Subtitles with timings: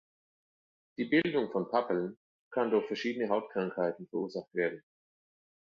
[0.97, 2.17] Die Bildung von Papeln
[2.49, 4.83] kann durch verschiedene Hautkrankheiten verursacht werden.